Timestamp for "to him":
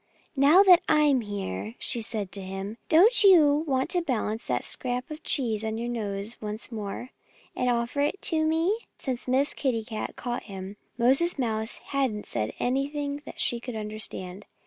2.31-2.79